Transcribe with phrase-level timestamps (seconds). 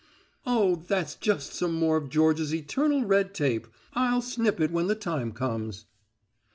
[0.47, 3.67] "Oh, that's just some more of George's eternal red tape.
[3.93, 5.85] I'll snip it when the time comes."